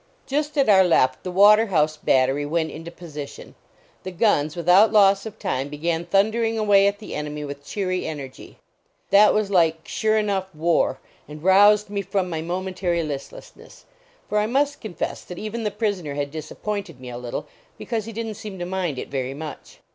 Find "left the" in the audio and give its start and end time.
0.83-1.29